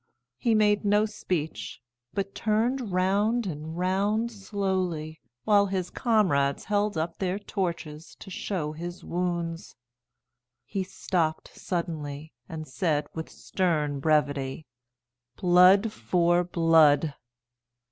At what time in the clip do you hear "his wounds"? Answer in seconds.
8.71-9.75